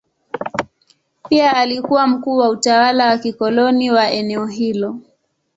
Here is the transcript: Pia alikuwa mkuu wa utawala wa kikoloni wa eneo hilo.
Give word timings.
Pia 1.29 1.53
alikuwa 1.55 2.07
mkuu 2.07 2.37
wa 2.37 2.49
utawala 2.49 3.05
wa 3.07 3.17
kikoloni 3.17 3.91
wa 3.91 4.11
eneo 4.11 4.45
hilo. 4.45 4.99